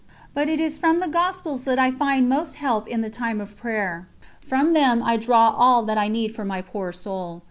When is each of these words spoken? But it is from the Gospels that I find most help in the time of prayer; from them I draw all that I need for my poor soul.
But 0.33 0.49
it 0.49 0.59
is 0.59 0.79
from 0.79 0.99
the 0.99 1.07
Gospels 1.07 1.63
that 1.65 1.77
I 1.77 1.91
find 1.91 2.27
most 2.27 2.55
help 2.55 2.87
in 2.87 3.01
the 3.01 3.09
time 3.11 3.39
of 3.39 3.55
prayer; 3.55 4.07
from 4.39 4.73
them 4.73 5.03
I 5.03 5.15
draw 5.15 5.51
all 5.51 5.83
that 5.83 5.97
I 5.99 6.07
need 6.07 6.33
for 6.33 6.43
my 6.43 6.63
poor 6.63 6.91
soul. 6.91 7.39